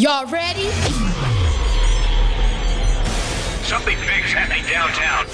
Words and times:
Y'all 0.00 0.24
ready? 0.28 0.70
Something 3.68 3.98
big's 3.98 4.32
happening 4.32 4.64
downtown. 4.64 5.26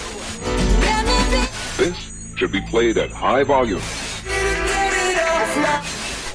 This 1.76 1.96
should 2.34 2.50
be 2.50 2.60
played 2.62 2.98
at 2.98 3.12
high 3.12 3.44
volume, 3.44 3.78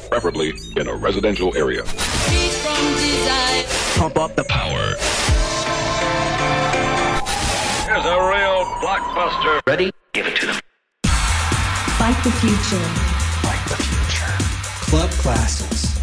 preferably 0.10 0.54
in 0.78 0.88
a 0.88 0.96
residential 0.96 1.54
area. 1.58 1.84
Pump 3.98 4.18
up 4.18 4.38
the 4.38 4.46
power. 4.48 4.96
Here's 7.84 8.06
a 8.06 8.18
real 8.32 8.64
blockbuster. 8.80 9.60
Ready? 9.68 9.92
Give 10.14 10.28
it 10.28 10.38
to 10.38 10.46
them. 10.46 10.56
Fight 11.04 12.24
the 12.24 12.32
future 12.32 12.78
Club 14.90 15.10
classics 15.10 15.98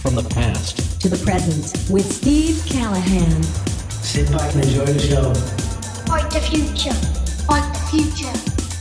from 0.00 0.14
the 0.14 0.22
past. 0.30 0.91
To 1.02 1.08
the 1.08 1.24
present 1.24 1.90
with 1.90 2.12
Steve 2.12 2.62
Callahan. 2.64 3.42
Sit 3.90 4.30
back 4.30 4.54
and 4.54 4.64
enjoy 4.64 4.84
the 4.84 5.00
show. 5.00 5.34
Fight 6.06 6.30
the 6.30 6.38
future. 6.38 6.94
Fight 7.44 7.72
the 7.72 7.80
future. 7.90 8.32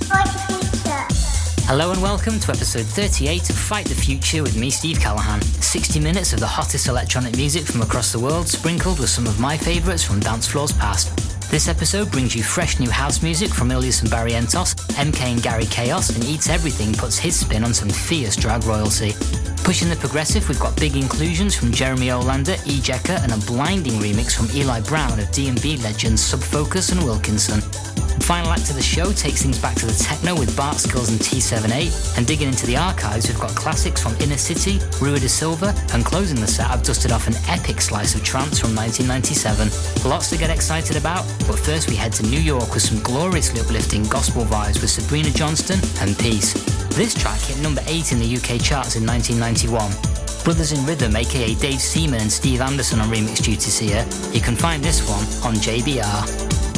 Fight 0.05 0.27
the 0.27 0.70
future. 0.70 1.66
Hello 1.66 1.91
and 1.91 1.99
welcome 1.99 2.39
to 2.39 2.52
episode 2.52 2.85
38 2.85 3.49
of 3.49 3.57
Fight 3.57 3.88
the 3.88 3.95
Future 3.95 4.44
with 4.44 4.55
me, 4.55 4.70
Steve 4.70 4.99
Callahan. 4.99 5.41
60 5.41 5.99
minutes 5.99 6.31
of 6.31 6.39
the 6.39 6.45
hottest 6.45 6.88
electronic 6.88 7.35
music 7.38 7.63
from 7.63 7.81
across 7.81 8.11
the 8.11 8.20
world, 8.20 8.47
sprinkled 8.47 8.99
with 8.99 9.09
some 9.09 9.25
of 9.25 9.39
my 9.39 9.58
favourites 9.58 10.03
from 10.03 10.19
dance 10.19 10.45
floors 10.45 10.72
past. 10.73 11.30
This 11.51 11.67
episode 11.67 12.09
brings 12.13 12.33
you 12.33 12.43
fresh 12.43 12.79
new 12.79 12.89
house 12.89 13.21
music 13.21 13.49
from 13.49 13.71
Illyus 13.71 13.99
and 13.99 14.09
Barrientos, 14.09 14.73
MK 14.95 15.19
and 15.33 15.43
Gary 15.43 15.65
Caos, 15.65 16.09
and 16.15 16.23
Eats 16.23 16.47
Everything 16.47 16.93
puts 16.93 17.17
his 17.17 17.37
spin 17.37 17.65
on 17.65 17.73
some 17.73 17.89
fierce 17.89 18.37
drag 18.37 18.63
royalty. 18.63 19.11
Pushing 19.65 19.89
the 19.89 19.97
progressive, 19.97 20.47
we've 20.47 20.61
got 20.61 20.79
big 20.79 20.95
inclusions 20.95 21.53
from 21.53 21.73
Jeremy 21.73 22.07
Olander, 22.07 22.55
E. 22.65 22.79
Jecker, 22.79 23.21
and 23.21 23.33
a 23.33 23.45
blinding 23.45 23.99
remix 23.99 24.33
from 24.33 24.47
Eli 24.55 24.79
Brown 24.79 25.19
of 25.19 25.29
D&B 25.33 25.75
legends 25.79 26.21
Sub 26.21 26.39
Focus 26.39 26.93
and 26.93 27.03
Wilkinson. 27.03 27.59
Final 28.22 28.52
act 28.52 28.69
of 28.69 28.75
the 28.75 28.81
show 28.81 29.11
takes 29.11 29.41
things 29.41 29.59
back 29.59 29.75
to 29.75 29.86
the 29.86 29.94
techno 29.94 30.36
with 30.36 30.55
Bart 30.55 30.77
Skils 30.77 31.09
and 31.09 31.19
T78, 31.19 32.17
and 32.17 32.25
digging 32.27 32.47
into 32.47 32.66
the 32.67 32.77
archives, 32.77 33.27
we've 33.27 33.39
got 33.39 33.50
classics 33.55 34.02
from 34.02 34.16
Inner 34.22 34.38
City, 34.38 34.80
Rui 35.02 35.19
da 35.19 35.27
Silva, 35.27 35.73
and 35.94 36.05
closing 36.05 36.39
the 36.39 36.47
set, 36.47 36.69
I've 36.69 36.83
dusted 36.83 37.11
off 37.11 37.27
an 37.27 37.36
epic 37.47 37.81
slice 37.81 38.16
of 38.16 38.23
trance 38.23 38.59
from 38.59 38.75
1997. 38.75 40.08
Lots 40.09 40.30
to 40.30 40.38
get 40.38 40.49
excited 40.49 40.97
about, 40.97 41.25
but 41.47 41.58
first 41.58 41.89
we 41.89 41.95
head 41.95 42.14
to 42.14 42.23
New 42.23 42.39
York 42.39 42.73
with 42.73 42.83
some 42.83 43.02
gloriously 43.02 43.59
uplifting 43.59 44.03
gospel 44.05 44.45
vibes 44.45 44.81
with 44.81 44.92
Sabrina 44.92 45.31
Johnston 45.31 45.80
and 45.99 46.17
Peace. 46.19 46.53
This 46.95 47.14
track 47.14 47.39
hit 47.39 47.59
number 47.59 47.81
8 47.88 48.11
in 48.11 48.19
the 48.19 48.36
UK 48.38 48.61
charts 48.61 48.95
in 48.95 49.05
1991. 49.05 49.92
Brothers 50.44 50.72
in 50.72 50.86
Rhythm, 50.86 51.16
aka 51.16 51.55
Dave 51.55 51.81
Seaman 51.81 52.22
and 52.22 52.31
Steve 52.31 52.61
Anderson 52.61 52.99
on 52.99 53.09
remix 53.09 53.44
duties 53.44 53.77
here. 53.77 54.05
You 54.31 54.42
can 54.42 54.55
find 54.55 54.83
this 54.83 55.08
one 55.08 55.25
on 55.44 55.55
JBR. 55.59 56.70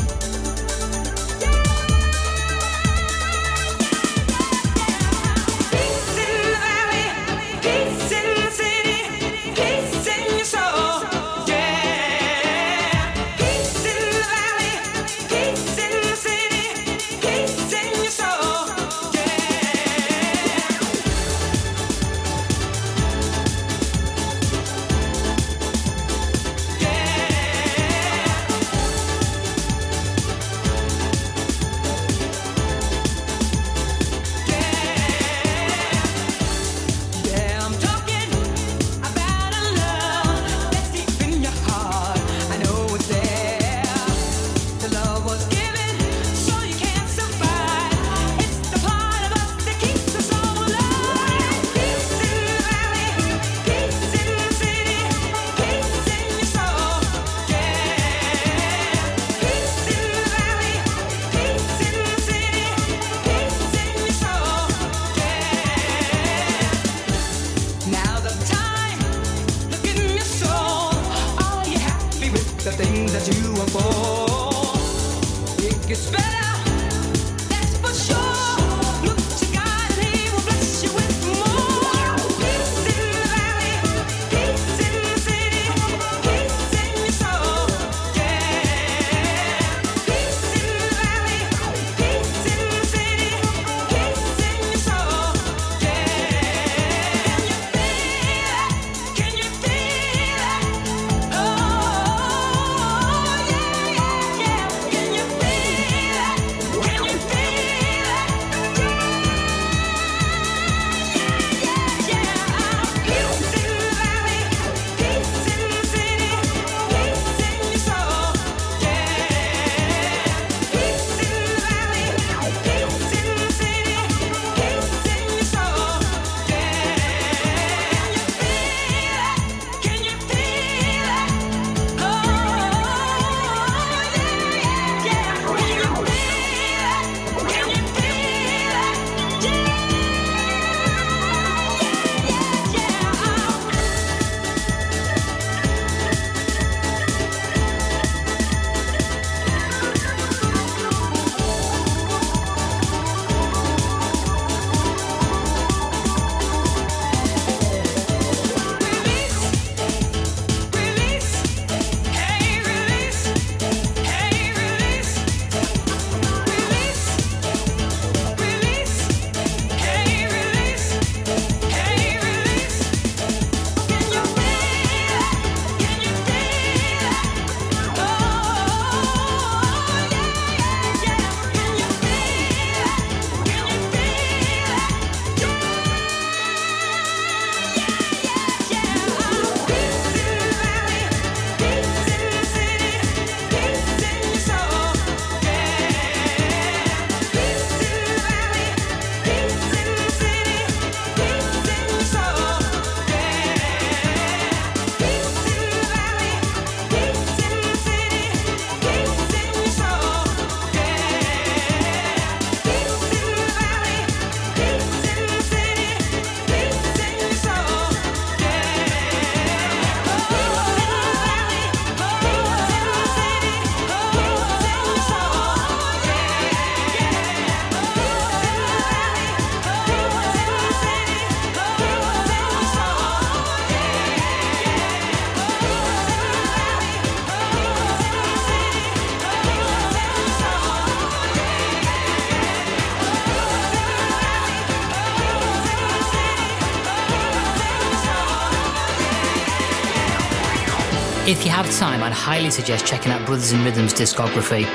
If 251.25 251.46
you 251.46 251.52
have 251.52 251.74
time, 251.78 252.04
I'd 252.04 252.12
highly 252.12 252.52
suggest 252.52 252.86
checking 252.86 253.14
out 253.14 253.25
Brothers 253.25 253.54
in 253.54 253.64
Rhythm's 253.64 253.94
discography. 253.94 254.66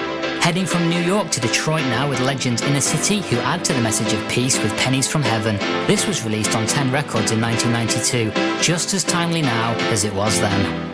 Heading 0.41 0.65
from 0.65 0.89
New 0.89 1.03
York 1.03 1.31
to 1.33 1.41
Detroit 1.41 1.83
now 1.83 2.09
with 2.09 2.21
legends 2.21 2.63
Inner 2.63 2.81
City 2.81 3.21
who 3.21 3.37
add 3.41 3.67
to 3.67 3.75
the 3.75 3.83
message 3.83 4.15
of 4.15 4.29
peace 4.31 4.59
with 4.63 4.75
Pennies 4.79 5.07
from 5.07 5.21
Heaven. 5.21 5.57
This 5.87 6.07
was 6.07 6.25
released 6.25 6.57
on 6.57 6.67
10 6.67 6.91
Records 6.91 7.33
in 7.33 7.41
1992, 7.43 8.63
just 8.63 8.95
as 8.95 9.05
timely 9.05 9.43
now 9.43 9.75
as 9.91 10.05
it 10.05 10.15
was 10.15 10.41
then. 10.41 10.88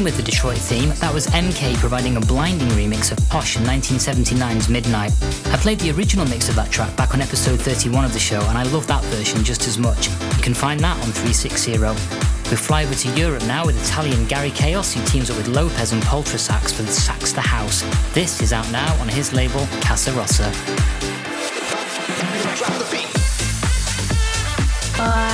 Sticking 0.00 0.16
with 0.16 0.24
the 0.24 0.30
Detroit 0.30 0.56
theme, 0.56 0.88
that 1.00 1.12
was 1.12 1.26
MK 1.26 1.76
providing 1.76 2.16
a 2.16 2.20
blinding 2.20 2.68
remix 2.68 3.12
of 3.12 3.18
Posh 3.28 3.58
1979's 3.58 4.70
Midnight. 4.70 5.12
I 5.52 5.58
played 5.58 5.78
the 5.80 5.90
original 5.90 6.24
mix 6.26 6.48
of 6.48 6.54
that 6.54 6.70
track 6.70 6.96
back 6.96 7.12
on 7.12 7.20
episode 7.20 7.60
31 7.60 8.06
of 8.06 8.14
the 8.14 8.18
show, 8.18 8.40
and 8.48 8.56
I 8.56 8.62
love 8.62 8.86
that 8.86 9.04
version 9.04 9.44
just 9.44 9.68
as 9.68 9.76
much. 9.76 10.08
You 10.08 10.42
can 10.42 10.54
find 10.54 10.80
that 10.80 10.96
on 10.96 11.12
360. 11.12 11.72
We 12.50 12.56
fly 12.56 12.84
over 12.84 12.94
to 12.94 13.08
Europe 13.10 13.42
now 13.42 13.66
with 13.66 13.76
Italian 13.84 14.24
Gary 14.26 14.52
Caos, 14.52 14.94
who 14.94 15.04
teams 15.04 15.30
up 15.30 15.36
with 15.36 15.48
Lopez 15.48 15.92
and 15.92 16.02
Sax 16.02 16.72
for 16.72 16.82
the 16.82 16.92
Sax 16.92 17.32
the 17.32 17.42
House. 17.42 17.82
This 18.14 18.40
is 18.40 18.54
out 18.54 18.70
now 18.72 18.94
on 19.02 19.08
his 19.08 19.34
label 19.34 19.66
Casa 19.82 20.12
Rossa. 20.12 20.50
By 24.96 25.29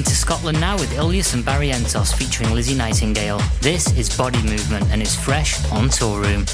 Scotland 0.00 0.58
now 0.58 0.74
with 0.78 0.90
Illyus 0.96 1.34
and 1.34 1.44
Barrientos 1.44 2.14
featuring 2.14 2.50
Lizzie 2.54 2.74
Nightingale. 2.74 3.38
This 3.60 3.94
is 3.98 4.16
Body 4.16 4.42
Movement 4.42 4.90
and 4.90 5.02
it's 5.02 5.14
fresh 5.14 5.62
on 5.70 5.90
Toolroom. 5.90 6.48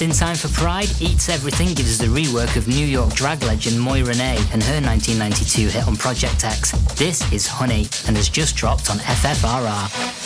Just 0.00 0.22
in 0.22 0.26
time 0.26 0.36
for 0.36 0.48
Pride, 0.58 0.88
Eats 1.02 1.28
Everything 1.28 1.74
gives 1.74 2.00
us 2.00 2.06
a 2.06 2.08
rework 2.10 2.56
of 2.56 2.66
New 2.66 2.86
York 2.86 3.12
drag 3.12 3.42
legend 3.42 3.78
Moi 3.78 3.98
Renee 4.02 4.38
and 4.50 4.62
her 4.62 4.80
1992 4.80 5.68
hit 5.68 5.86
on 5.86 5.94
Project 5.94 6.42
X. 6.42 6.70
This 6.94 7.30
is 7.34 7.46
Honey 7.46 7.86
and 8.06 8.16
has 8.16 8.30
just 8.30 8.56
dropped 8.56 8.88
on 8.88 8.96
FFRR. 8.96 10.19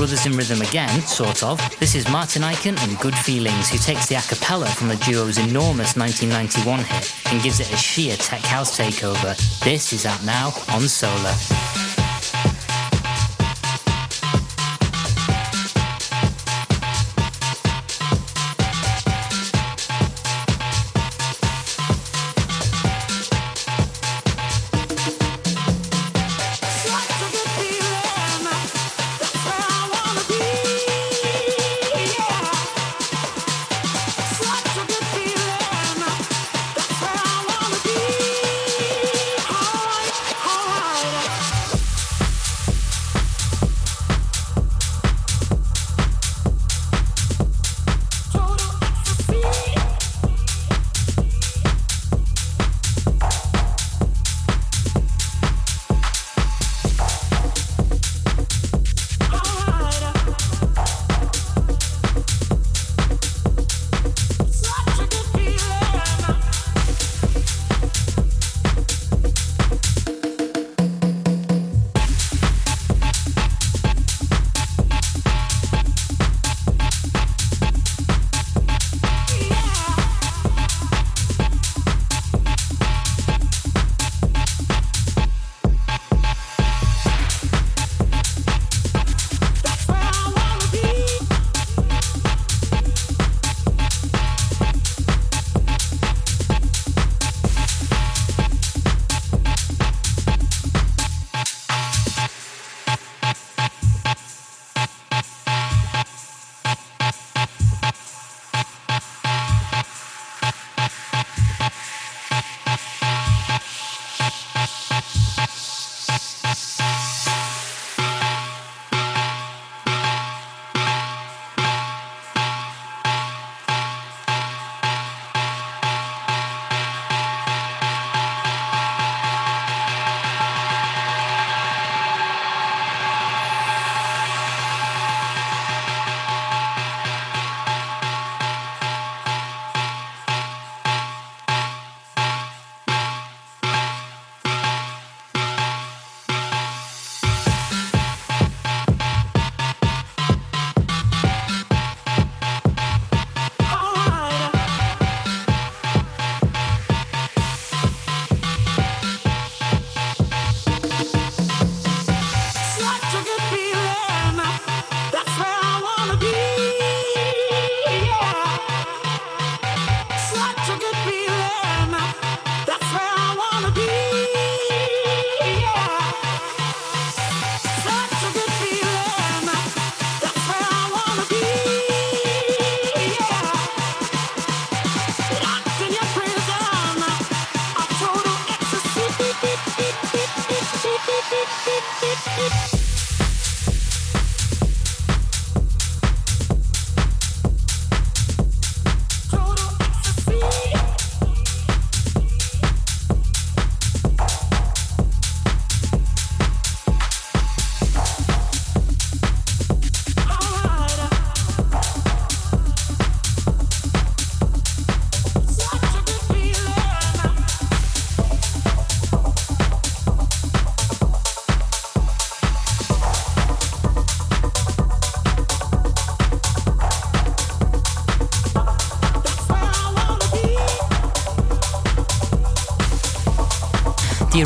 Brothers 0.00 0.24
in 0.24 0.32
Rhythm 0.32 0.62
again, 0.62 1.02
sort 1.02 1.42
of. 1.42 1.60
This 1.78 1.94
is 1.94 2.08
Martin 2.08 2.40
Ikin 2.40 2.82
and 2.82 2.98
Good 3.00 3.14
Feelings, 3.14 3.68
who 3.68 3.76
takes 3.76 4.06
the 4.06 4.14
a 4.14 4.22
cappella 4.22 4.64
from 4.64 4.88
the 4.88 4.96
duo's 4.96 5.36
enormous 5.36 5.94
1991 5.94 6.78
hit 6.84 7.14
and 7.26 7.42
gives 7.42 7.60
it 7.60 7.70
a 7.70 7.76
sheer 7.76 8.16
tech 8.16 8.40
house 8.40 8.78
takeover. 8.78 9.36
This 9.62 9.92
is 9.92 10.06
out 10.06 10.24
now 10.24 10.54
on 10.70 10.88
Solar. 10.88 11.69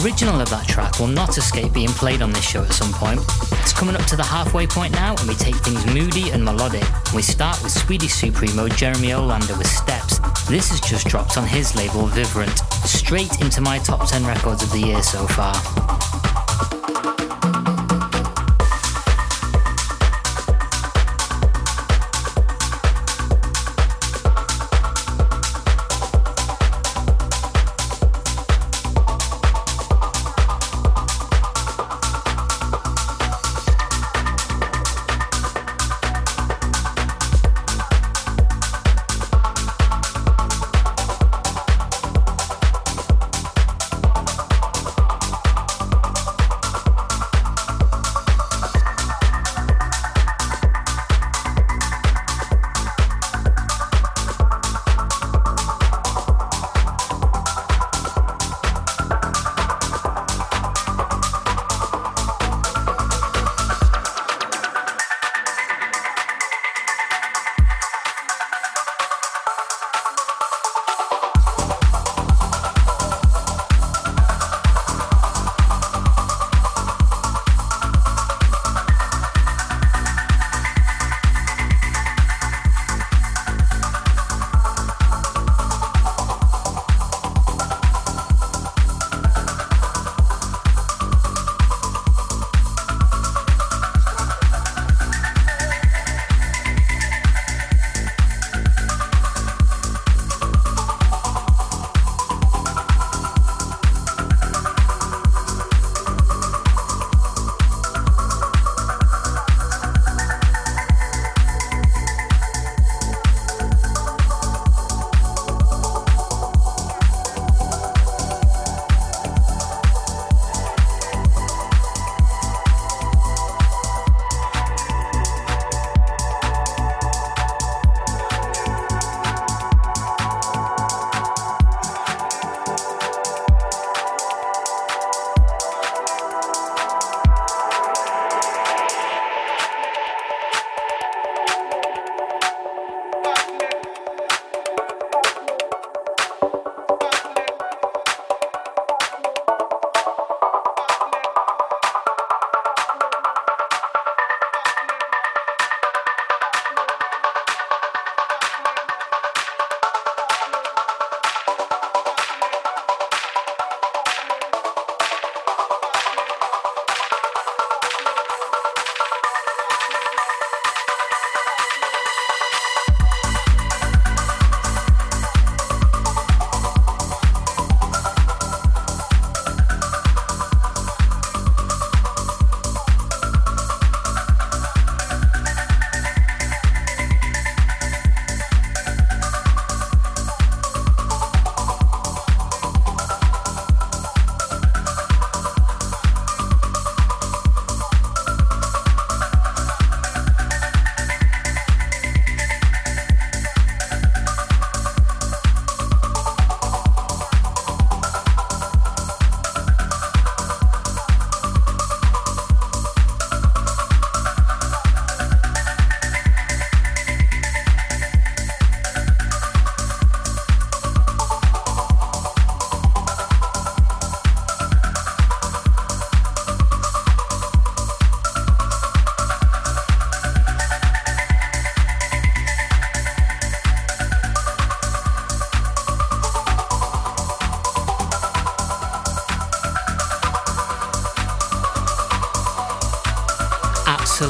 Original 0.05 0.38
of 0.38 0.51
that 0.51 0.69
track 0.69 1.01
will 1.01 1.07
not 1.07 1.38
escape 1.38 1.73
being 1.73 1.88
played 1.88 2.21
on 2.21 2.31
this 2.31 2.45
show 2.45 2.62
at 2.62 2.73
some 2.73 2.93
point. 2.93 3.21
It's 3.62 3.73
coming 3.73 3.97
up 3.97 4.05
to 4.07 4.17
the 4.17 4.23
halfway 4.23 4.67
point 4.67 4.93
now, 4.93 5.14
and 5.17 5.27
we 5.27 5.35
take 5.35 5.55
things 5.57 5.87
moody 5.87 6.31
and 6.31 6.45
melodic. 6.45 6.85
We 7.14 7.23
start 7.23 7.62
with 7.62 7.73
Swedish 7.73 8.12
Supremo 8.12 8.69
Jeremy 8.69 9.09
Olander 9.09 9.57
with 9.57 9.67
Steps. 9.67 10.19
This 10.47 10.69
has 10.71 10.81
just 10.81 11.07
dropped 11.07 11.38
on 11.38 11.47
his 11.47 11.75
label 11.75 12.07
Vivrant, 12.09 12.59
straight 12.87 13.40
into 13.40 13.62
my 13.62 13.79
top 13.79 14.07
10 14.07 14.27
records 14.27 14.62
of 14.62 14.71
the 14.73 14.81
year 14.81 15.03
so 15.03 15.27
far. 15.27 15.55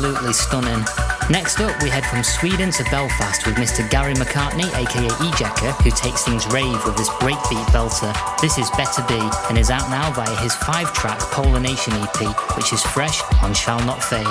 Absolutely 0.04 0.34
stunning. 0.34 0.84
Next 1.30 1.60
up, 1.60 1.82
we 1.82 1.88
head 1.88 2.04
from 2.04 2.22
Sweden 2.22 2.70
to 2.72 2.84
Belfast 2.90 3.46
with 3.46 3.54
Mr. 3.54 3.88
Gary 3.88 4.12
McCartney, 4.12 4.68
aka 4.76 5.08
Ejeca, 5.08 5.72
who 5.82 5.90
takes 5.92 6.24
things 6.24 6.46
rave 6.48 6.84
with 6.84 6.94
this 6.98 7.08
breakbeat 7.08 7.64
belter. 7.72 8.12
This 8.38 8.58
is 8.58 8.68
Better 8.72 9.02
Be 9.08 9.18
and 9.48 9.56
is 9.56 9.70
out 9.70 9.88
now 9.88 10.12
via 10.12 10.36
his 10.42 10.54
five 10.56 10.92
track 10.92 11.18
Pollination 11.30 11.94
EP, 11.94 12.54
which 12.54 12.74
is 12.74 12.82
fresh 12.82 13.22
on 13.42 13.54
Shall 13.54 13.82
Not 13.86 14.04
Fade. 14.04 14.26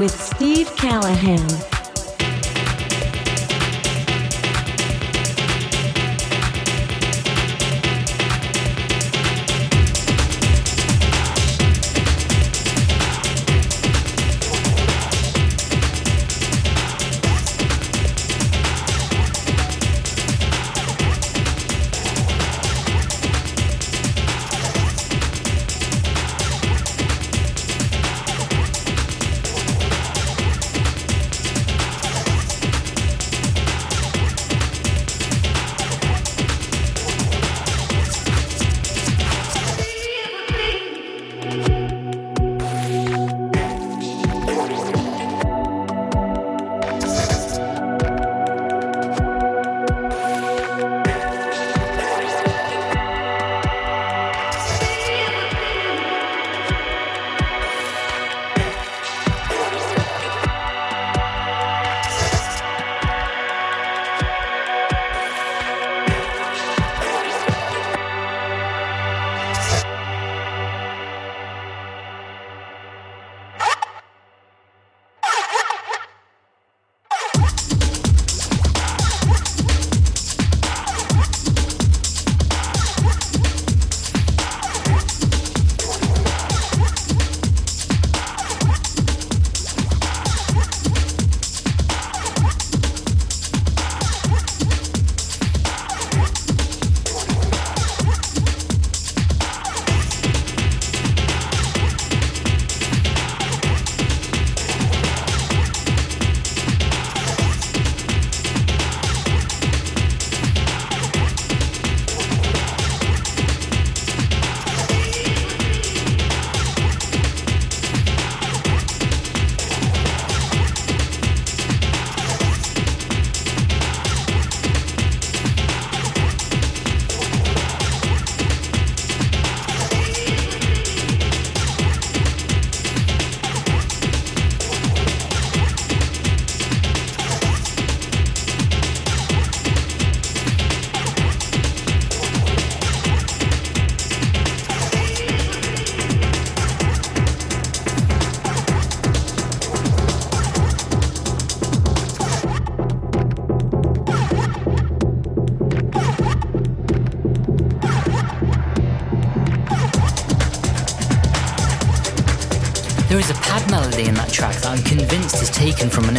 With 0.00 0.18
Steve 0.18 0.74
Callahan. 0.76 1.77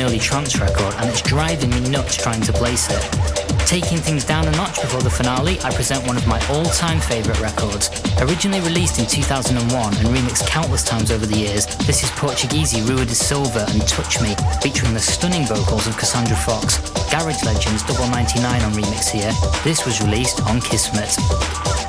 Early 0.10 0.18
trance 0.18 0.60
record 0.60 0.96
and 0.98 1.08
it's 1.08 1.22
driving 1.22 1.70
me 1.70 1.82
nuts 1.88 2.18
trying 2.18 2.42
to 2.42 2.52
place 2.52 2.90
it. 2.90 3.60
Taking 3.68 4.00
things 4.00 4.26
down 4.26 4.48
a 4.48 4.52
notch 4.54 4.82
before 4.82 5.02
the 5.02 5.10
finale, 5.12 5.60
I 5.62 5.72
present 5.72 6.04
one 6.08 6.18
of 6.18 6.26
my 6.26 6.44
all-time 6.48 7.00
favourite 7.00 7.40
records. 7.40 7.92
Originally 8.20 8.60
released 8.62 8.98
in 8.98 9.06
2001 9.06 9.94
and 9.98 10.08
remixed 10.08 10.48
countless 10.48 10.84
times 10.84 11.12
over 11.12 11.28
the 11.28 11.38
years, 11.38 11.68
this 11.86 12.02
is 12.02 12.10
Portuguese 12.10 12.74
Rui 12.90 13.06
da 13.06 13.14
Silva 13.14 13.68
and 13.70 13.88
Touch 13.88 14.20
Me, 14.20 14.34
featuring 14.64 14.96
the 14.96 15.00
stunning 15.00 15.46
vocals 15.46 15.86
of 15.86 15.96
Cassandra 15.96 16.38
Fox. 16.38 16.80
Garage 17.12 17.44
Legends 17.44 17.84
Double 17.84 18.10
99 18.10 18.64
on 18.64 18.72
remix 18.72 19.12
here. 19.12 19.32
This 19.64 19.86
was 19.86 20.02
released 20.02 20.42
on 20.50 20.60
Kismet. 20.60 21.89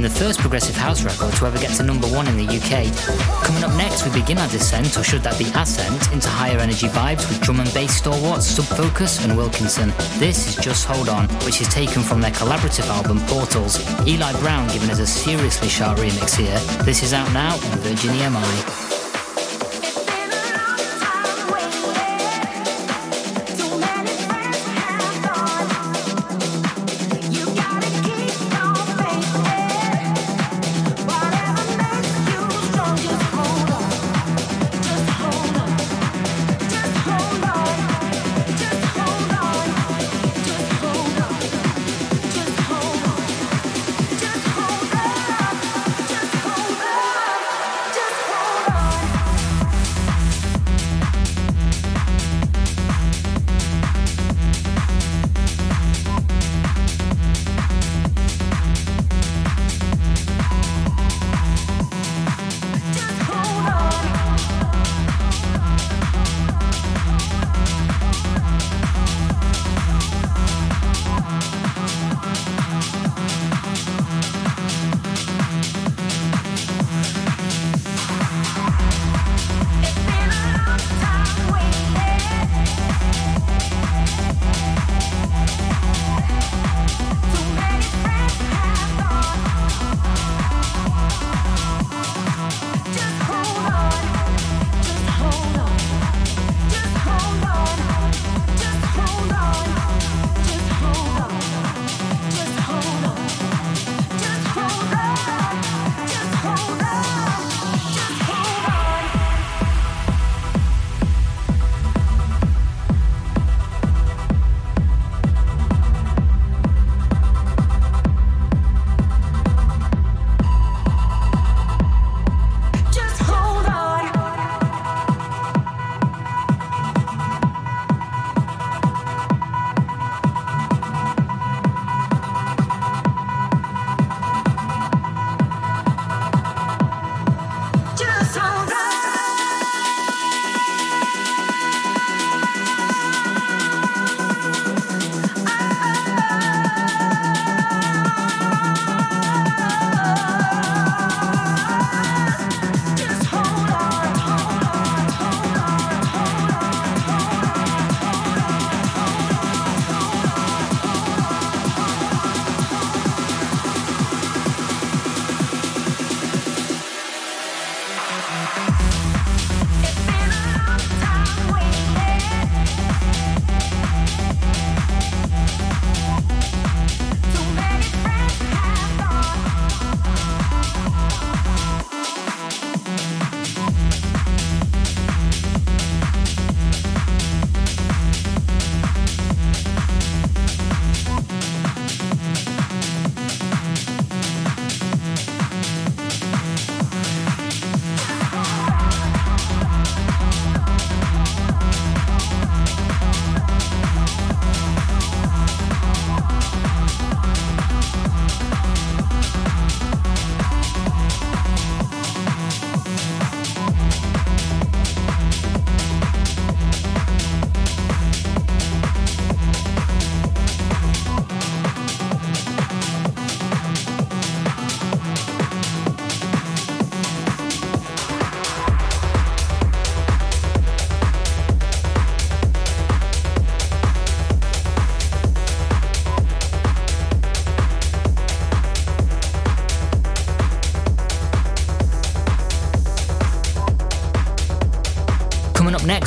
And 0.00 0.10
the 0.10 0.18
first 0.18 0.40
progressive 0.40 0.74
house 0.74 1.02
record 1.02 1.30
to 1.34 1.44
ever 1.44 1.58
get 1.58 1.76
to 1.76 1.82
number 1.82 2.06
one 2.06 2.26
in 2.26 2.34
the 2.38 2.46
UK. 2.46 2.88
Coming 3.44 3.62
up 3.62 3.76
next, 3.76 4.02
we 4.06 4.10
begin 4.18 4.38
our 4.38 4.48
descent, 4.48 4.96
or 4.96 5.02
should 5.02 5.22
that 5.22 5.38
be 5.38 5.44
ascent, 5.54 6.10
into 6.10 6.26
higher 6.26 6.56
energy 6.56 6.86
vibes 6.86 7.28
with 7.28 7.38
drum 7.42 7.60
and 7.60 7.70
bass 7.74 7.96
stalwarts 7.96 8.46
Sub 8.46 8.64
Focus 8.64 9.22
and 9.22 9.36
Wilkinson. 9.36 9.92
This 10.18 10.46
is 10.46 10.64
Just 10.64 10.86
Hold 10.86 11.10
On, 11.10 11.28
which 11.44 11.60
is 11.60 11.68
taken 11.68 12.00
from 12.02 12.22
their 12.22 12.30
collaborative 12.30 12.88
album 12.88 13.20
Portals. 13.26 13.76
Eli 14.06 14.32
Brown 14.40 14.68
giving 14.68 14.88
us 14.88 15.00
a 15.00 15.06
seriously 15.06 15.68
sharp 15.68 15.98
remix 15.98 16.34
here. 16.34 16.58
This 16.82 17.02
is 17.02 17.12
out 17.12 17.30
now 17.34 17.52
on 17.52 17.78
Virgin 17.80 18.14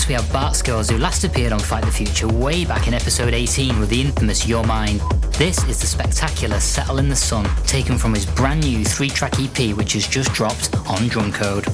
We 0.07 0.15
have 0.15 0.31
Bart 0.33 0.53
Skils, 0.53 0.91
who 0.91 0.97
last 0.97 1.23
appeared 1.23 1.53
on 1.53 1.59
Fight 1.59 1.85
the 1.85 1.91
Future 1.91 2.27
way 2.27 2.65
back 2.65 2.87
in 2.87 2.93
episode 2.93 3.33
18 3.33 3.79
with 3.79 3.89
the 3.89 4.01
infamous 4.01 4.45
Your 4.45 4.63
Mind. 4.65 5.01
This 5.37 5.63
is 5.69 5.79
the 5.79 5.87
spectacular 5.87 6.59
Settle 6.59 6.99
in 6.99 7.07
the 7.07 7.15
Sun, 7.15 7.47
taken 7.65 7.97
from 7.97 8.13
his 8.13 8.25
brand 8.25 8.61
new 8.61 8.83
three 8.83 9.09
track 9.09 9.39
EP, 9.39 9.75
which 9.77 9.93
has 9.93 10.05
just 10.05 10.33
dropped 10.33 10.75
on 10.75 11.07
Drumcode. 11.09 11.65
Next 11.65 11.72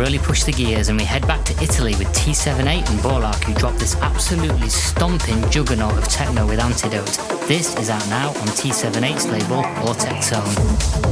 really 0.00 0.18
push 0.18 0.44
the 0.44 0.52
gears 0.52 0.88
and 0.88 0.98
we 0.98 1.04
head 1.04 1.26
back 1.26 1.44
to 1.44 1.52
Italy 1.62 1.94
with 1.96 2.08
T78 2.08 2.88
and 2.88 2.98
Borlak, 3.00 3.44
who 3.44 3.52
dropped 3.54 3.78
this 3.78 3.94
absolutely 3.96 4.70
stomping 4.70 5.48
juggernaut 5.50 5.96
of 5.98 6.08
techno 6.08 6.46
with 6.46 6.58
Antidote. 6.58 7.18
This 7.46 7.76
is 7.76 7.90
out 7.90 8.08
now 8.08 8.28
on 8.28 8.48
T78's 8.48 9.26
label, 9.26 9.62
Vortex 9.84 10.30
Zone. 10.30 11.09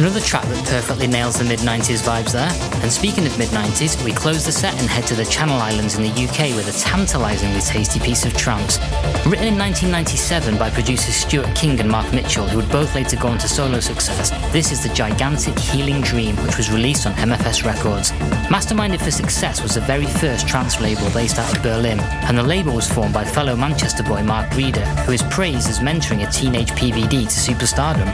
Another 0.00 0.20
track 0.20 0.44
that 0.44 0.66
perfectly 0.66 1.06
nails 1.06 1.38
the 1.38 1.44
mid 1.44 1.58
90s 1.58 2.00
vibes 2.00 2.32
there. 2.32 2.50
And 2.80 2.90
speaking 2.90 3.26
of 3.26 3.36
mid 3.38 3.50
90s, 3.50 4.02
we 4.02 4.12
close 4.12 4.46
the 4.46 4.50
set 4.50 4.72
and 4.80 4.88
head 4.88 5.06
to 5.08 5.14
the 5.14 5.26
Channel 5.26 5.58
Islands 5.58 5.96
in 5.96 6.04
the 6.04 6.08
UK 6.08 6.56
with 6.56 6.74
a 6.74 6.80
tantalisingly 6.80 7.60
tasty 7.60 8.00
piece 8.00 8.24
of 8.24 8.34
trance. 8.34 8.78
Written 9.26 9.46
in 9.46 9.58
1997 9.58 10.56
by 10.56 10.70
producers 10.70 11.14
Stuart 11.14 11.54
King 11.54 11.78
and 11.80 11.90
Mark 11.90 12.10
Mitchell, 12.14 12.48
who 12.48 12.56
would 12.56 12.70
both 12.70 12.94
later 12.94 13.18
go 13.18 13.28
on 13.28 13.36
to 13.40 13.46
solo 13.46 13.78
success, 13.78 14.30
this 14.54 14.72
is 14.72 14.82
the 14.82 14.88
gigantic 14.94 15.58
Healing 15.58 16.00
Dream, 16.00 16.34
which 16.36 16.56
was 16.56 16.72
released 16.72 17.06
on 17.06 17.12
MFS 17.16 17.66
Records. 17.66 18.12
Masterminded 18.48 19.02
for 19.02 19.10
Success 19.10 19.62
was 19.62 19.74
the 19.74 19.82
very 19.82 20.06
first 20.06 20.48
trance 20.48 20.80
label 20.80 21.10
based 21.10 21.38
out 21.38 21.54
of 21.54 21.62
Berlin, 21.62 22.00
and 22.00 22.38
the 22.38 22.42
label 22.42 22.74
was 22.74 22.90
formed 22.90 23.12
by 23.12 23.22
fellow 23.22 23.54
Manchester 23.54 24.02
boy 24.02 24.22
Mark 24.22 24.50
Reeder, 24.56 24.86
who 25.04 25.12
is 25.12 25.22
praised 25.24 25.68
as 25.68 25.80
mentoring 25.80 26.26
a 26.26 26.32
teenage 26.32 26.70
PVD 26.70 27.10
to 27.10 27.52
superstardom. 27.52 28.10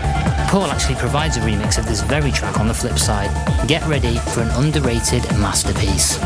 Paul 0.49 0.66
actually 0.66 0.97
provides 0.97 1.37
a 1.37 1.41
remix 1.41 1.75
of 1.78 1.86
this 1.86 2.00
very 2.02 2.30
track 2.30 2.58
on 2.58 2.68
the 2.68 2.74
flip 2.74 2.98
side. 2.98 3.30
Get 3.66 3.86
ready 3.86 4.18
for 4.18 4.40
an 4.40 4.50
underrated 4.50 5.24
masterpiece. 5.38 6.18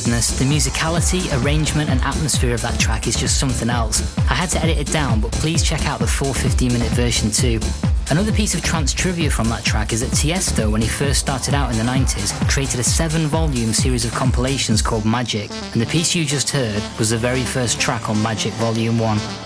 Goodness, 0.00 0.38
the 0.38 0.44
musicality, 0.44 1.24
arrangement, 1.42 1.88
and 1.88 1.98
atmosphere 2.02 2.52
of 2.52 2.60
that 2.60 2.78
track 2.78 3.06
is 3.06 3.16
just 3.16 3.40
something 3.40 3.70
else. 3.70 4.02
I 4.30 4.34
had 4.34 4.50
to 4.50 4.62
edit 4.62 4.76
it 4.76 4.92
down, 4.92 5.22
but 5.22 5.32
please 5.32 5.62
check 5.62 5.86
out 5.86 6.00
the 6.00 6.06
full 6.06 6.34
15 6.34 6.70
minute 6.70 6.92
version 6.92 7.30
too. 7.30 7.60
Another 8.10 8.30
piece 8.30 8.54
of 8.54 8.62
trance 8.62 8.92
trivia 8.92 9.30
from 9.30 9.48
that 9.48 9.64
track 9.64 9.94
is 9.94 10.00
that 10.00 10.10
Tiesto, 10.10 10.70
when 10.70 10.82
he 10.82 10.86
first 10.86 11.20
started 11.20 11.54
out 11.54 11.70
in 11.70 11.78
the 11.78 11.84
90s, 11.84 12.30
created 12.46 12.78
a 12.78 12.84
seven 12.84 13.22
volume 13.22 13.72
series 13.72 14.04
of 14.04 14.12
compilations 14.12 14.82
called 14.82 15.06
Magic, 15.06 15.50
and 15.72 15.80
the 15.80 15.86
piece 15.86 16.14
you 16.14 16.26
just 16.26 16.50
heard 16.50 16.82
was 16.98 17.08
the 17.08 17.16
very 17.16 17.42
first 17.42 17.80
track 17.80 18.10
on 18.10 18.22
Magic 18.22 18.52
Volume 18.54 18.98
1. 18.98 19.45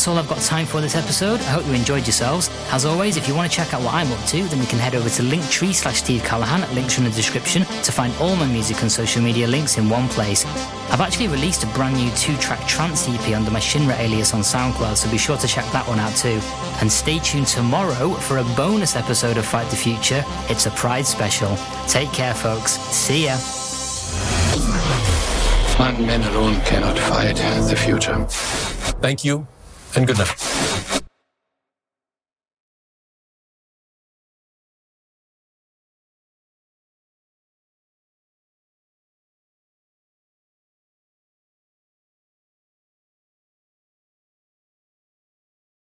That's 0.00 0.08
all 0.08 0.16
I've 0.16 0.28
got 0.30 0.40
time 0.40 0.64
for 0.64 0.80
this 0.80 0.96
episode. 0.96 1.40
I 1.40 1.52
hope 1.52 1.66
you 1.66 1.74
enjoyed 1.74 2.06
yourselves. 2.06 2.48
As 2.70 2.86
always, 2.86 3.18
if 3.18 3.28
you 3.28 3.34
want 3.34 3.50
to 3.50 3.54
check 3.54 3.74
out 3.74 3.82
what 3.82 3.92
I'm 3.92 4.10
up 4.10 4.24
to, 4.28 4.44
then 4.44 4.58
you 4.58 4.66
can 4.66 4.78
head 4.78 4.94
over 4.94 5.10
to 5.10 5.22
linktree 5.22 5.74
slash 5.74 5.98
Steve 5.98 6.24
Callahan, 6.24 6.62
links 6.74 6.96
are 6.96 7.02
in 7.02 7.10
the 7.10 7.14
description, 7.14 7.66
to 7.66 7.92
find 7.92 8.10
all 8.18 8.34
my 8.34 8.46
music 8.46 8.80
and 8.80 8.90
social 8.90 9.20
media 9.20 9.46
links 9.46 9.76
in 9.76 9.90
one 9.90 10.08
place. 10.08 10.46
I've 10.90 11.02
actually 11.02 11.28
released 11.28 11.64
a 11.64 11.66
brand 11.74 11.96
new 11.96 12.10
two-track 12.12 12.66
trance 12.66 13.10
EP 13.10 13.36
under 13.36 13.50
my 13.50 13.60
Shinra 13.60 13.98
alias 13.98 14.32
on 14.32 14.40
SoundCloud, 14.40 14.96
so 14.96 15.10
be 15.10 15.18
sure 15.18 15.36
to 15.36 15.46
check 15.46 15.70
that 15.72 15.86
one 15.86 15.98
out 15.98 16.16
too. 16.16 16.40
And 16.80 16.90
stay 16.90 17.18
tuned 17.18 17.48
tomorrow 17.48 18.14
for 18.14 18.38
a 18.38 18.44
bonus 18.56 18.96
episode 18.96 19.36
of 19.36 19.44
Fight 19.44 19.68
the 19.68 19.76
Future. 19.76 20.24
It's 20.48 20.64
a 20.64 20.70
Pride 20.70 21.04
special. 21.04 21.54
Take 21.88 22.10
care, 22.10 22.32
folks. 22.32 22.78
See 22.80 23.26
ya. 23.26 23.36
One 25.76 26.06
man 26.06 26.22
alone 26.22 26.58
cannot 26.62 26.98
fight 26.98 27.36
the 27.36 27.76
future. 27.76 28.24
Thank 29.02 29.26
you 29.26 29.46
and 29.96 30.06
good 30.06 30.18
night. 30.18 30.49